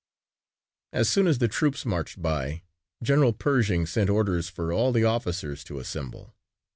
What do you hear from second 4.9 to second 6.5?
the officers to assemble.